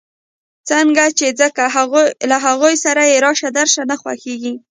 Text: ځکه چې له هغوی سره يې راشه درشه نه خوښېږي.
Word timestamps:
ځکه 0.69 1.03
چې 1.17 1.27
له 2.31 2.37
هغوی 2.45 2.75
سره 2.85 3.01
يې 3.11 3.17
راشه 3.25 3.49
درشه 3.57 3.81
نه 3.91 3.95
خوښېږي. 4.01 4.53